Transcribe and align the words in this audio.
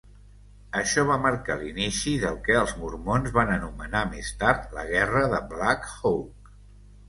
Això 0.79 1.03
va 1.09 1.17
marcar 1.25 1.57
l'inici 1.59 2.15
del 2.23 2.41
què 2.49 2.57
els 2.63 2.73
Mormons 2.85 3.35
van 3.37 3.53
anomenar 3.59 4.03
més 4.17 4.35
tard 4.43 4.75
"la 4.81 4.89
Guerra 4.97 5.25
de 5.37 5.45
Black 5.57 5.91
Hawk". 5.97 6.55